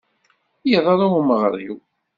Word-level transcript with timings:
Iḍṛa 0.75 1.05
umeɣṛiw. 1.17 1.77